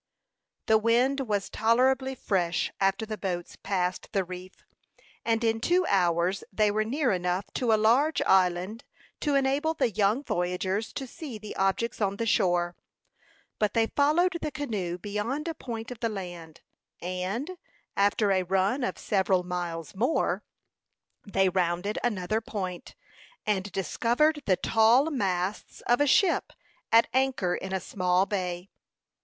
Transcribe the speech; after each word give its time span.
The 0.65 0.79
wind 0.79 1.19
was 1.19 1.47
tolerably 1.51 2.15
fresh 2.15 2.71
after 2.81 3.05
the 3.05 3.19
boats 3.19 3.55
passed 3.61 4.11
the 4.13 4.23
reef, 4.23 4.65
and 5.23 5.43
in 5.43 5.59
two 5.59 5.85
hours 5.85 6.43
they 6.51 6.71
were 6.71 6.83
near 6.83 7.11
enough 7.11 7.45
to 7.61 7.71
a 7.71 7.77
large 7.77 8.19
island 8.23 8.83
to 9.19 9.35
enable 9.35 9.75
the 9.75 9.91
young 9.91 10.23
voyagers 10.23 10.91
to 10.93 11.05
see 11.05 11.37
the 11.37 11.55
objects 11.55 12.01
on 12.01 12.15
the 12.15 12.25
shore. 12.25 12.75
But 13.59 13.75
they 13.75 13.91
followed 13.95 14.39
the 14.41 14.49
canoe 14.49 14.97
beyond 14.97 15.47
a 15.47 15.53
point 15.53 15.91
of 15.91 15.99
the 15.99 16.09
land; 16.09 16.61
and, 16.99 17.51
after 17.95 18.31
a 18.31 18.41
run 18.41 18.83
of 18.83 18.97
several 18.97 19.43
miles 19.43 19.93
more, 19.93 20.41
they 21.31 21.47
rounded 21.47 21.99
another 22.03 22.41
point, 22.41 22.95
and 23.45 23.71
discovered 23.71 24.41
the 24.47 24.57
tall 24.57 25.11
masts 25.11 25.81
of 25.81 26.01
a 26.01 26.07
ship, 26.07 26.53
at 26.91 27.05
anchor 27.13 27.53
in 27.53 27.71
a 27.71 27.79
small 27.79 28.25
bay. 28.25 28.71